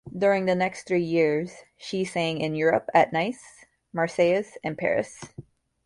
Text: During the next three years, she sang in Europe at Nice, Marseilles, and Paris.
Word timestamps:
During 0.17 0.45
the 0.47 0.55
next 0.55 0.87
three 0.87 1.03
years, 1.03 1.63
she 1.77 2.05
sang 2.05 2.41
in 2.41 2.55
Europe 2.55 2.89
at 2.91 3.13
Nice, 3.13 3.65
Marseilles, 3.93 4.57
and 4.63 4.75
Paris. 4.75 5.23